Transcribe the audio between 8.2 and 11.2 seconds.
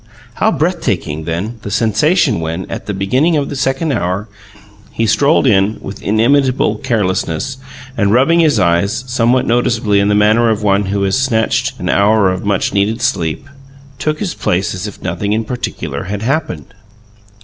his eyes, somewhat noticeably in the manner of one who has